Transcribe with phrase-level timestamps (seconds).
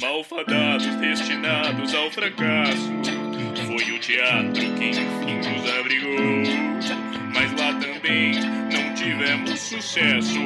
[0.00, 2.92] Malfadados destinados ao fracasso.
[3.66, 6.76] Foi o teatro quem enfim nos abrigou.
[7.32, 8.34] Mas lá também
[8.72, 10.38] não tivemos sucesso.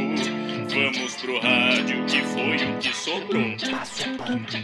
[0.72, 3.56] Vamos pro rádio que foi o que sobrou.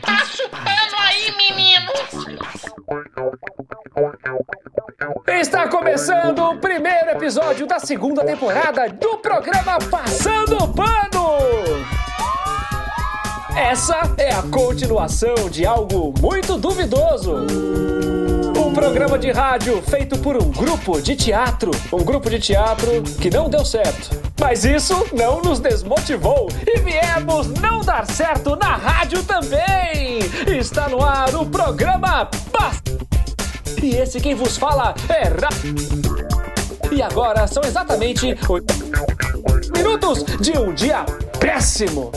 [0.02, 2.26] Passa o pano aí, meninos!
[5.26, 11.55] Está começando o primeiro episódio da segunda temporada do programa Passando o Pano!
[13.56, 17.34] Essa é a continuação de algo muito duvidoso.
[18.54, 21.70] Um programa de rádio feito por um grupo de teatro.
[21.90, 24.10] Um grupo de teatro que não deu certo.
[24.38, 30.18] Mas isso não nos desmotivou e viemos não dar certo na rádio também.
[30.58, 32.82] Está no ar o programa Pass.
[33.82, 35.48] E esse quem vos fala é Ra...
[36.92, 38.74] E agora são exatamente oito
[39.74, 41.06] minutos de um dia
[41.40, 42.12] péssimo.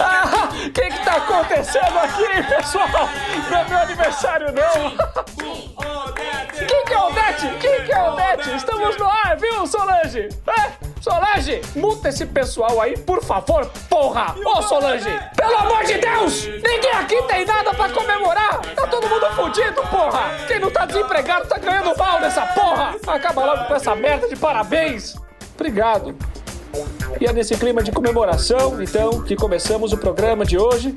[0.00, 2.88] Ah, O que que tá acontecendo aqui, pessoal?
[3.50, 4.96] Não é meu aniversário, não.
[6.66, 7.48] Quem que é o Odete?
[7.60, 8.56] Quem que é o Odete?
[8.56, 10.28] Estamos no ar, viu, Solange?
[10.46, 10.88] É?
[11.00, 14.34] Solange, multa esse pessoal aí, por favor, porra!
[14.44, 16.44] Ô, Solange, pelo amor de Deus!
[16.46, 18.60] Ninguém aqui tem nada pra comemorar!
[18.74, 20.30] Tá todo mundo fudido, porra!
[20.48, 22.96] Quem não tá desempregado tá ganhando mal nessa porra!
[23.06, 25.14] Acaba logo com essa merda de parabéns!
[25.54, 26.16] Obrigado.
[27.20, 30.94] E é nesse clima de comemoração, então, que começamos o programa de hoje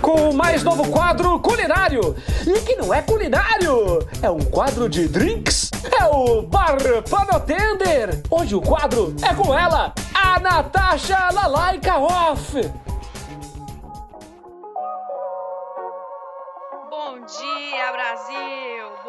[0.00, 2.14] com o mais novo quadro culinário.
[2.46, 5.70] E que não é culinário, é um quadro de drinks.
[6.00, 6.78] É o Bar
[7.10, 8.22] Panotender.
[8.30, 12.87] Hoje o quadro é com ela, a Natasha Lalaika Off.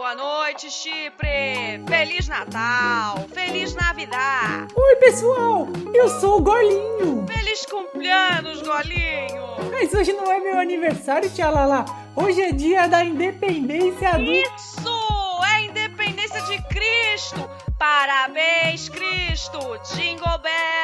[0.10, 1.84] Boa noite, Chipre!
[1.88, 3.28] Feliz Natal!
[3.32, 4.68] Feliz Navidad!
[4.76, 5.68] Oi, pessoal!
[5.94, 7.28] Eu sou o Golinho!
[7.28, 9.70] Feliz cumpleanos, Golinho!
[9.70, 11.86] Mas hoje não é meu aniversário, tia Lala.
[12.16, 14.24] Hoje é dia da independência do...
[14.24, 15.44] Isso!
[15.46, 17.48] É a independência de Cristo!
[17.78, 19.60] Parabéns, Cristo!
[19.94, 20.79] Jingle Bell!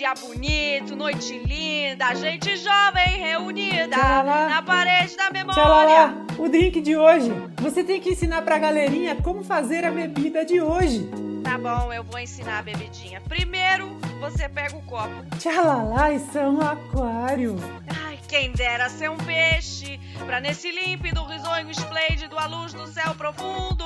[0.00, 5.62] Dia bonito, noite linda, gente jovem reunida na parede da memória!
[5.62, 7.30] Lala, o drink de hoje.
[7.60, 11.06] Você tem que ensinar pra galerinha como fazer a bebida de hoje.
[11.44, 13.20] Tá bom, eu vou ensinar a bebidinha.
[13.28, 15.36] Primeiro, você pega o copo.
[15.38, 17.56] Tia Lala, isso é um aquário.
[18.06, 23.14] Ai, quem dera ser um peixe, pra nesse límpido, risonho esplêndido, à luz do céu
[23.18, 23.84] profundo,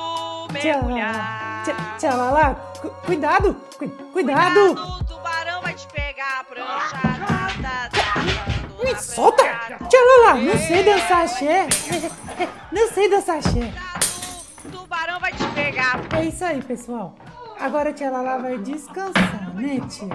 [0.52, 1.64] mergulhar.
[2.04, 4.60] Lala, cu- cuidado, cu- cuidado.
[4.74, 5.03] o tubarão vai te
[6.14, 9.42] pegar, a prancha tá, tá, tá, Me na solta.
[9.42, 9.84] prancha.
[9.88, 11.66] Tia Lala, não sei dançar axé.
[12.70, 13.72] Não sei dançar axé.
[14.64, 16.00] O tubarão vai te pegar.
[16.16, 17.16] É isso aí, pessoal.
[17.58, 20.08] Agora a tia Lala vai descansar, né, tia?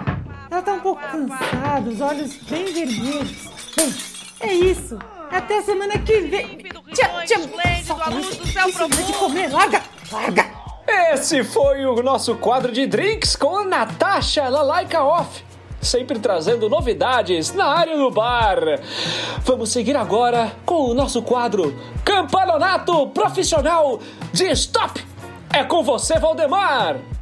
[0.50, 3.50] Ela tá um pouco cansada, os olhos bem vermelhos.
[3.76, 3.96] Bem,
[4.42, 4.98] é isso.
[5.32, 6.58] Até semana que vem.
[6.94, 7.40] Tia, tia,
[7.86, 8.40] solta isso.
[8.40, 9.52] do céu Isso é de comer.
[9.52, 10.46] Larga, larga.
[11.14, 15.49] Esse foi o nosso quadro de drinks com a Natasha Lalaika Off.
[15.82, 18.60] Sempre trazendo novidades na área do bar.
[19.44, 21.74] Vamos seguir agora com o nosso quadro
[22.04, 24.00] Campeonato Profissional
[24.34, 25.06] de Stop.
[25.54, 27.19] É com você, Valdemar.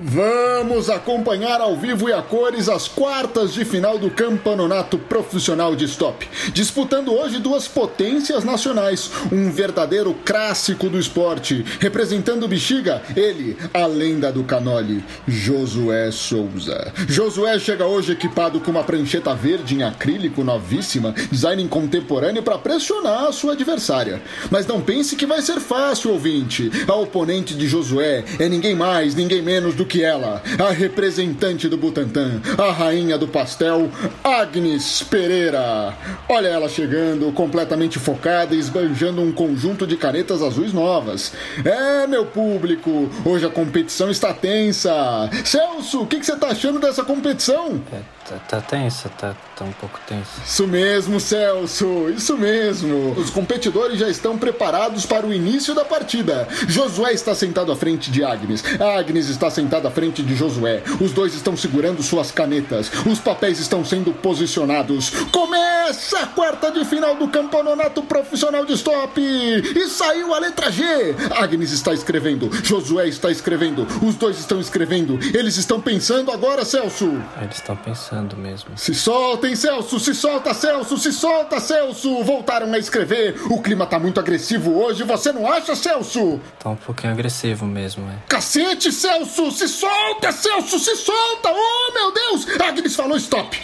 [0.00, 5.86] Vamos acompanhar ao vivo e a cores as quartas de final do Campeonato Profissional de
[5.86, 6.28] Stop.
[6.52, 11.64] Disputando hoje duas potências nacionais, um verdadeiro clássico do esporte.
[11.80, 16.92] Representando o Bexiga, ele, a lenda do canole, Josué Souza.
[17.08, 23.24] Josué chega hoje equipado com uma prancheta verde em acrílico novíssima, design contemporâneo para pressionar
[23.24, 24.22] a sua adversária.
[24.48, 26.70] Mas não pense que vai ser fácil, ouvinte.
[26.86, 31.78] A oponente de Josué é ninguém mais, ninguém menos do que ela, a representante do
[31.78, 33.90] Butantã, a rainha do pastel,
[34.22, 35.94] Agnes Pereira.
[36.28, 41.32] Olha ela chegando, completamente focada e esbanjando um conjunto de canetas azuis novas.
[41.64, 45.30] É, meu público, hoje a competição está tensa.
[45.44, 47.80] Celso, o que, que você tá achando dessa competição?
[47.92, 50.40] É, tá, tá tenso, tá, tá um pouco tenso.
[50.44, 53.12] Isso mesmo, Celso, isso mesmo.
[53.12, 56.46] Os competidores já estão preparados para o início da partida.
[56.66, 58.62] Josué está sentado à frente de Agnes.
[58.98, 60.82] Agnes está sentada à frente de Josué.
[61.00, 62.90] Os dois estão segurando suas canetas.
[63.06, 65.10] Os papéis estão sendo posicionados.
[65.32, 69.20] Começa a quarta de final do campeonato profissional de stop.
[69.20, 70.84] E saiu a letra G.
[71.30, 72.50] Agnes está escrevendo.
[72.62, 73.86] Josué está escrevendo.
[74.02, 75.18] Os dois estão escrevendo.
[75.34, 77.20] Eles estão pensando agora, Celso.
[77.40, 78.76] Eles estão pensando mesmo.
[78.76, 80.00] Se soltem, Celso!
[80.00, 80.96] Se solta, Celso!
[80.98, 82.22] Se solta, Celso!
[82.24, 83.36] Voltaram a escrever.
[83.50, 86.40] O clima tá muito agressivo hoje, você não acha, Celso?
[86.58, 88.16] Tá um pouquinho agressivo mesmo, é.
[88.28, 89.50] Cacete, Celso!
[89.52, 91.50] Se Se solta, Celso, se solta!
[91.52, 92.46] Oh, meu Deus!
[92.60, 93.60] Agnes falou stop.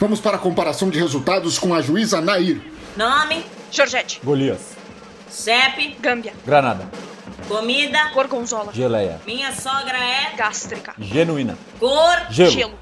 [0.00, 2.60] Vamos para a comparação de resultados com a juíza Nair.
[2.96, 4.20] Nome, Georgette.
[4.24, 4.74] Golias.
[5.30, 6.32] CEP, Gâmbia.
[6.44, 6.88] Granada.
[7.48, 8.10] comida.
[8.12, 8.72] Gorgonzola.
[8.72, 9.20] Geleia.
[9.26, 10.94] Minha sogra é Gástrica.
[10.98, 11.56] Genuína.
[11.78, 12.26] cor.
[12.30, 12.50] Gelo.
[12.50, 12.78] Gelo.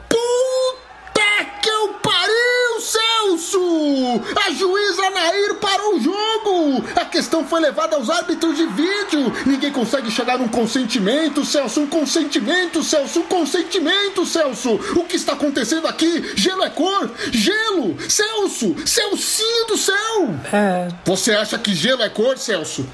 [4.47, 6.85] A juíza Nair parou o jogo!
[6.95, 9.33] A questão foi levada aos árbitros de vídeo!
[9.47, 11.81] Ninguém consegue chegar num consentimento, Celso!
[11.81, 13.21] Um consentimento, Celso!
[13.21, 14.75] Um consentimento, Celso!
[14.97, 16.33] O que está acontecendo aqui?
[16.37, 17.11] Gelo é cor?
[17.33, 17.97] Gelo!
[18.09, 18.75] Celso!
[18.87, 20.35] Celcinho do céu!
[20.53, 22.87] É, Você acha que gelo é cor, Celso?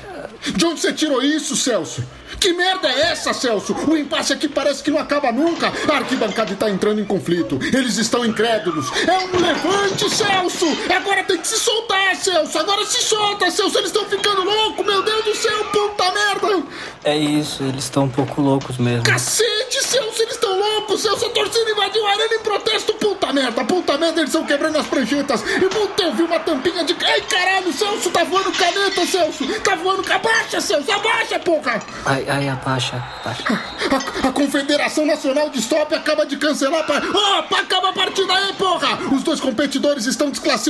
[0.46, 2.02] De onde você tirou isso, Celso?
[2.38, 3.75] Que merda é essa, Celso?
[3.88, 5.73] O impasse aqui parece que não acaba nunca.
[5.91, 7.58] A arquibancada está entrando em conflito.
[7.75, 8.87] Eles estão incrédulos.
[9.06, 10.67] É um levante, Celso!
[10.94, 12.58] Agora tem que se soltar, Celso!
[12.58, 13.78] Agora se solta, Celso!
[13.78, 14.84] Eles estão ficando loucos!
[14.84, 16.66] Meu Deus do céu, puta merda!
[17.04, 19.02] é isso, eles estão um pouco loucos mesmo.
[19.04, 20.22] Cacete, Celso!
[20.22, 21.26] Eles estão loucos, Celso!
[21.26, 22.94] A torcida invadiu a arena em protesto!
[22.94, 24.20] Puta merda, puta merda!
[24.20, 25.42] Eles estão quebrando as pranchetas!
[25.42, 26.96] E puta, eu vi uma tampinha de...
[27.04, 28.10] Ai, caralho, Celso!
[28.10, 29.46] Tá voando caneta, Celso!
[29.60, 30.12] Tá voando...
[30.12, 30.90] Abaixa, Celso!
[30.92, 31.82] Abaixa, porra!
[32.04, 33.44] Ai, ai, abaixa, abaixa.
[33.48, 37.04] A, a Confederação Nacional de Stop acaba de cancelar para.
[37.06, 38.98] Oh, acaba a partida aí, porra!
[39.12, 40.68] Os dois competidores estão desclassificados.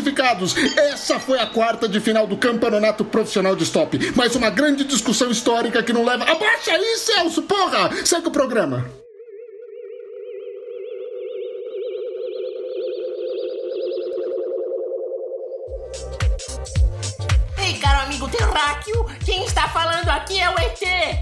[0.76, 3.98] Essa foi a quarta de final do Campeonato Profissional de Stop.
[4.14, 6.24] Mais uma grande discussão histórica que não leva.
[6.24, 7.90] Abaixa aí, Celso, porra!
[8.04, 8.90] Segue o programa.
[18.18, 20.80] Amigo terráqueo, quem está falando aqui é o ET.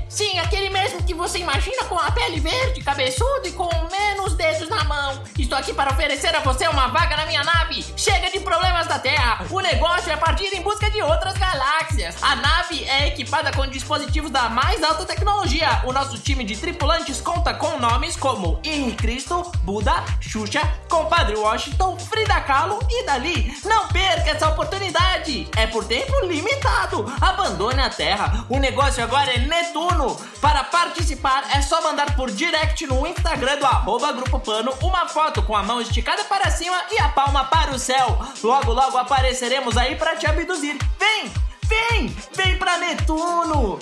[0.08, 4.66] Sim, aquele mesmo que você imagina com a pele verde, cabeçudo e com menos dedos
[4.70, 5.22] na mão.
[5.38, 7.84] Estou aqui para oferecer a você uma vaga na minha nave.
[7.98, 9.44] Chega de problemas da Terra.
[9.50, 12.16] O negócio é partir em busca de outras galáxias.
[12.22, 15.82] A nave é equipada com dispositivos da mais alta tecnologia.
[15.84, 21.98] O nosso time de tripulantes conta com nomes como Henrique Cristo, Buda, Xuxa, Compadre Washington,
[21.98, 23.54] Frida Kahlo e Dali.
[23.66, 25.46] Não perca essa oportunidade.
[25.56, 26.85] É por tempo limitado.
[27.20, 28.44] Abandone a Terra.
[28.48, 30.16] O negócio agora é Netuno.
[30.40, 35.42] Para participar é só mandar por direct no Instagram do arroba Grupo Pano uma foto
[35.42, 38.18] com a mão esticada para cima e a palma para o céu.
[38.42, 40.78] Logo, logo apareceremos aí para te abduzir.
[40.98, 41.32] Vem!
[41.64, 42.16] Vem!
[42.34, 43.78] Vem pra Netuno!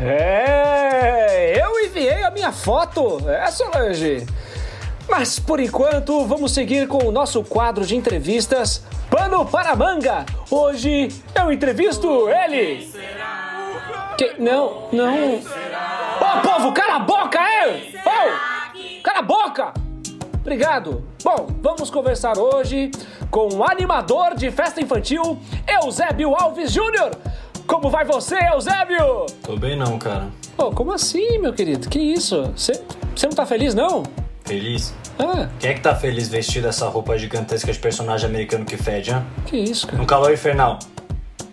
[0.00, 4.26] É, eu enviei a minha foto, é Solange.
[5.08, 10.26] Mas por enquanto, vamos seguir com o nosso quadro de entrevistas Pano para Manga.
[10.50, 12.90] Hoje eu entrevisto ele.
[14.18, 15.34] Que, não, não.
[15.36, 17.92] Ô povo, cala a boca, é!
[18.04, 19.74] Ô, cala a boca!
[20.40, 21.04] Obrigado.
[21.22, 22.90] Bom, vamos conversar hoje
[23.30, 25.38] com o animador de festa infantil,
[25.68, 27.10] Eusébio Alves Júnior.
[27.66, 29.26] Como vai você, Eusébio?
[29.42, 30.28] Tô bem não, cara.
[30.56, 31.88] Ô, como assim, meu querido?
[31.88, 32.50] Que isso?
[32.56, 32.80] Você
[33.24, 34.04] não tá feliz, não?
[34.44, 34.94] Feliz?
[35.18, 39.10] Ah, Quem é que tá feliz vestido essa roupa gigantesca de personagem americano que fede,
[39.12, 39.22] hein?
[39.46, 39.98] que isso, cara?
[39.98, 40.78] No calor infernal.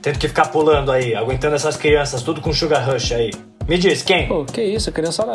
[0.02, 3.32] Tendo que ficar pulando aí, aguentando essas crianças, tudo com sugar rush aí.
[3.66, 4.28] Me diz, quem?
[4.28, 5.32] Pô, que isso, a criançada,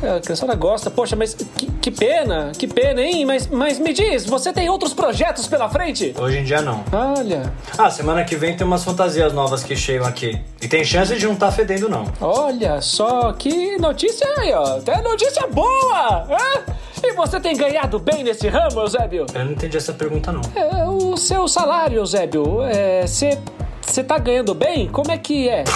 [0.00, 0.88] a criançada gosta.
[0.88, 3.24] Poxa, mas que, que pena, que pena, hein?
[3.26, 6.14] Mas, mas me diz, você tem outros projetos pela frente?
[6.16, 6.84] Hoje em dia não.
[6.92, 10.40] Olha, Ah, semana que vem tem umas fantasias novas que chegam aqui.
[10.62, 12.04] E tem chance de não tá fedendo, não.
[12.20, 14.76] olha só, que notícia aí, ó.
[14.76, 16.28] Até notícia boa!
[16.30, 16.62] hã?
[17.08, 19.26] E você tem ganhado bem nesse ramo, Eusébio?
[19.32, 20.40] Eu não entendi essa pergunta, não.
[20.56, 22.58] É, o seu salário, Eusébio,
[23.06, 23.38] você
[23.80, 24.88] você tá ganhando bem?
[24.88, 25.62] Como é que é?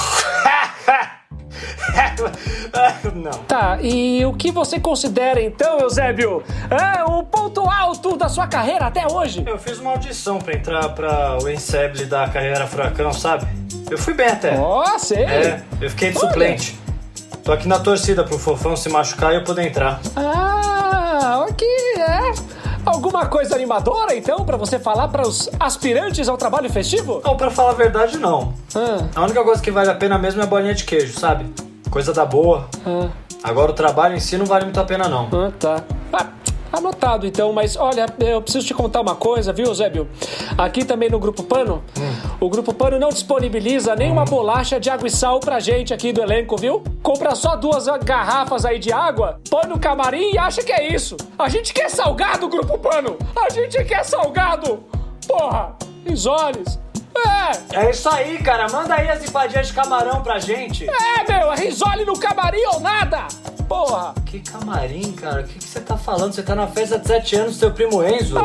[3.14, 3.30] não.
[3.44, 8.86] Tá, e o que você considera então, Eusébio, é o ponto alto da sua carreira
[8.86, 9.44] até hoje?
[9.46, 13.46] Eu fiz uma audição pra entrar pra o ensemble da carreira Furacão, sabe?
[13.88, 14.58] Eu fui bem até.
[14.58, 15.22] Ó, sei.
[15.24, 16.26] É, eu fiquei de Olha.
[16.26, 16.76] suplente.
[17.44, 20.00] Tô aqui na torcida pro Fofão se machucar e eu poder entrar.
[20.14, 20.89] Ah,
[21.60, 22.32] ok, é.
[22.86, 27.20] Alguma coisa animadora então pra você falar para os aspirantes ao trabalho festivo?
[27.24, 28.54] Não, pra falar a verdade, não.
[28.74, 31.46] Ah, A única coisa que vale a pena mesmo é a bolinha de queijo, sabe?
[31.90, 32.68] Coisa da boa.
[32.86, 33.08] ah,
[33.42, 35.28] Agora o trabalho em si não vale muito a pena, não.
[35.32, 35.82] ah, tá.
[36.72, 40.08] Anotado então, mas olha, eu preciso te contar uma coisa, viu, Zébio?
[40.56, 41.82] Aqui também no Grupo Pano,
[42.40, 46.22] o Grupo Pano não disponibiliza nenhuma bolacha de água e sal pra gente aqui do
[46.22, 46.82] elenco, viu?
[47.02, 51.16] Compra só duas garrafas aí de água, põe no camarim e acha que é isso.
[51.38, 53.16] A gente quer salgado, Grupo Pano!
[53.36, 54.84] A gente quer salgado!
[55.26, 55.74] Porra,
[56.06, 56.78] risoles.
[57.72, 58.66] É, É isso aí, cara.
[58.70, 60.86] Manda aí as empadinhas de camarão pra gente.
[60.88, 63.26] é, meu, é risole no camarim ou nada!
[63.70, 64.12] Porra!
[64.26, 65.42] Que camarim, cara?
[65.42, 66.32] O que, que você tá falando?
[66.32, 68.34] Você tá na festa de 7 anos do seu primo Enzo?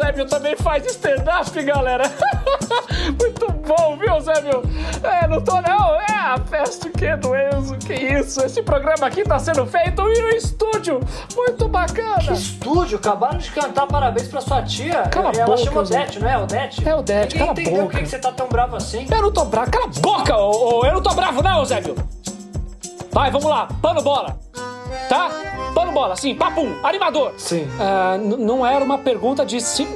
[0.00, 2.04] Eusébio também faz stand-up, galera.
[3.20, 4.62] Muito bom, viu, Eusébio?
[5.02, 5.94] É, não tô não.
[6.00, 7.76] É, a festa o quê do Enzo?
[7.76, 8.42] Que isso?
[8.42, 11.00] Esse programa aqui tá sendo feito e no estúdio.
[11.36, 12.32] Muito bacana.
[12.32, 15.02] Estúdio, acabaram de cantar parabéns pra sua tia.
[15.10, 15.80] Cala a Ela boca, chama.
[15.82, 16.38] Odete, não é?
[16.38, 16.88] Odete?
[16.88, 17.84] É Odete, cala a entendeu boca.
[17.84, 19.06] por que que você tá tão bravo assim.
[19.10, 19.70] Eu não tô bravo.
[19.70, 21.94] Cala a boca, ô, ô, eu não tô bravo não, Eusébio.
[23.12, 23.68] Vai, vamos lá.
[23.82, 24.38] Pano bola.
[25.08, 25.28] Tá?
[25.90, 26.34] Pano bola, sim.
[26.34, 26.74] Papum.
[26.82, 27.34] Animador.
[27.36, 27.68] Sim.
[28.20, 29.88] N- não era uma pergunta de sim...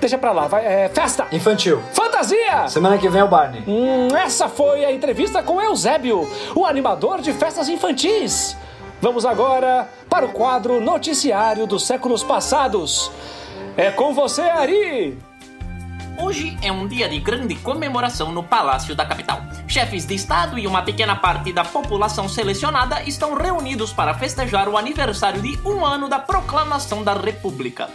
[0.00, 0.46] Deixa pra lá.
[0.46, 1.26] Vai, é, festa.
[1.32, 1.80] Infantil.
[1.92, 2.68] Fantasia.
[2.68, 3.62] Semana que vem é o Barney.
[3.66, 8.56] Hum, essa foi a entrevista com Eusébio, o animador de festas infantis.
[9.00, 13.10] Vamos agora para o quadro Noticiário dos Séculos Passados.
[13.76, 15.18] É com você, Ari!
[16.24, 19.42] Hoje é um dia de grande comemoração no Palácio da Capital.
[19.68, 24.78] Chefes de Estado e uma pequena parte da população selecionada estão reunidos para festejar o
[24.78, 27.90] aniversário de um ano da proclamação da República.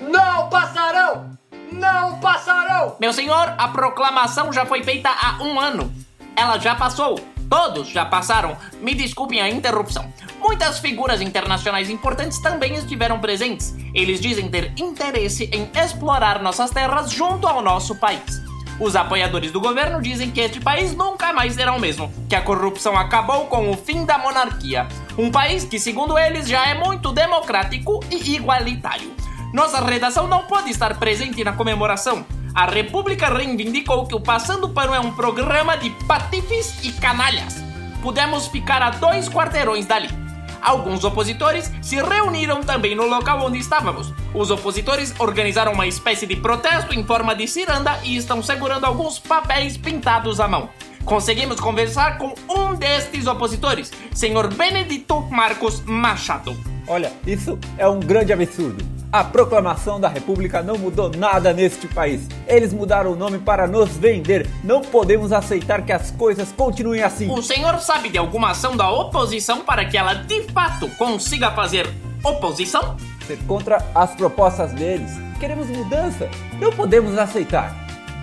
[0.00, 1.36] Não passarão!
[1.72, 2.94] Não passarão!
[3.00, 5.92] Meu senhor, a proclamação já foi feita há um ano.
[6.36, 7.18] Ela já passou.
[7.50, 8.56] Todos já passaram.
[8.80, 10.08] Me desculpem a interrupção.
[10.44, 13.74] Muitas figuras internacionais importantes também estiveram presentes.
[13.94, 18.42] Eles dizem ter interesse em explorar nossas terras junto ao nosso país.
[18.78, 22.42] Os apoiadores do governo dizem que este país nunca mais será o mesmo, que a
[22.42, 24.86] corrupção acabou com o fim da monarquia.
[25.16, 29.14] Um país que, segundo eles, já é muito democrático e igualitário.
[29.50, 32.22] Nossa redação não pode estar presente na comemoração.
[32.54, 37.64] A República reivindicou que o Passando Pano é um programa de patifes e canalhas.
[38.02, 40.23] Pudemos ficar a dois quarteirões dali.
[40.64, 44.14] Alguns opositores se reuniram também no local onde estávamos.
[44.32, 49.18] Os opositores organizaram uma espécie de protesto em forma de ciranda e estão segurando alguns
[49.18, 50.70] papéis pintados à mão.
[51.04, 56.56] Conseguimos conversar com um destes opositores, senhor Benedito Marcos Machado.
[56.88, 58.93] Olha, isso é um grande absurdo.
[59.14, 62.26] A proclamação da República não mudou nada neste país.
[62.48, 64.44] Eles mudaram o nome para nos vender.
[64.64, 67.30] Não podemos aceitar que as coisas continuem assim.
[67.30, 71.88] O senhor sabe de alguma ação da oposição para que ela de fato consiga fazer
[72.24, 72.96] oposição?
[73.24, 75.12] Ser contra as propostas deles.
[75.38, 76.28] Queremos mudança.
[76.58, 77.72] Não podemos aceitar.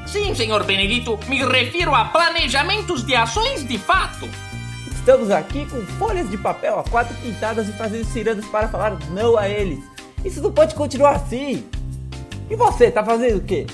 [0.05, 4.27] Sim, senhor Benedito, me refiro a planejamentos de ações de fato.
[4.91, 9.37] Estamos aqui com folhas de papel a quatro pintadas e fazendo cirandas para falar não
[9.37, 9.90] a eles.
[10.23, 11.67] Isso não pode continuar assim.
[12.49, 13.65] E você, tá fazendo o quê?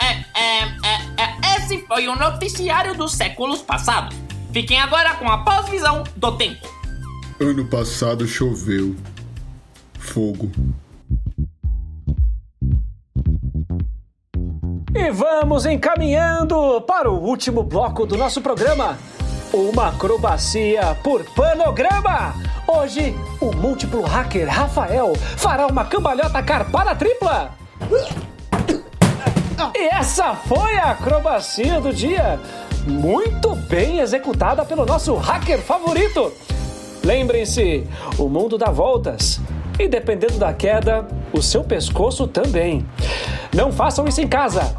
[0.00, 4.16] É, é, é, é, esse foi o noticiário dos séculos passados.
[4.52, 6.66] Fiquem agora com a pós-visão do tempo.
[7.40, 8.96] Ano passado choveu.
[9.98, 10.50] Fogo.
[14.94, 18.98] E vamos encaminhando para o último bloco do nosso programa.
[19.52, 22.34] Uma acrobacia por panograma.
[22.68, 27.52] Hoje, o múltiplo hacker Rafael fará uma cambalhota carpada tripla.
[29.72, 32.40] E essa foi a acrobacia do dia.
[32.84, 36.32] Muito bem executada pelo nosso hacker favorito.
[37.04, 37.86] Lembrem-se,
[38.18, 39.40] o mundo dá voltas.
[39.78, 42.84] E dependendo da queda, o seu pescoço também.
[43.54, 44.74] Não façam isso em casa.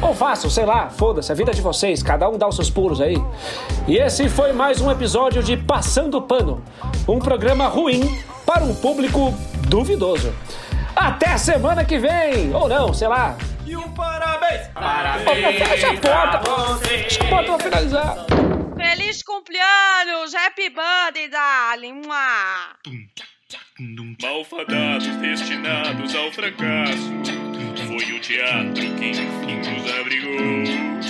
[0.00, 2.70] Ou façam, sei lá, foda-se, a vida é de vocês, cada um dá os seus
[2.70, 3.16] pulos aí.
[3.86, 6.62] E esse foi mais um episódio de Passando Pano
[7.08, 8.02] um programa ruim
[8.46, 9.32] para um público
[9.68, 10.34] duvidoso.
[10.94, 12.54] Até semana que vem!
[12.54, 13.36] Ou não, sei lá.
[13.64, 14.68] E um parabéns!
[14.76, 16.86] Ô, fecha a porta!
[16.86, 18.16] Fecha a porta pra finalizar.
[18.76, 20.34] Feliz cumpleaños!
[20.34, 22.02] Happy birthday, darling!
[22.06, 22.76] Mua.
[24.22, 27.12] Malfadados destinados ao fracasso.
[27.86, 31.02] Foi o teatro que enfim nos abrigou.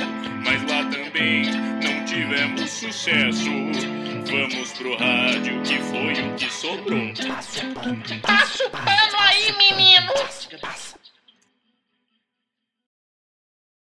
[0.45, 1.82] Mas lá também
[2.13, 3.51] tivemos sucesso.
[4.27, 7.13] Vamos pro rádio que foi o que sobrou.
[8.21, 10.13] Passa o pano aí, menino.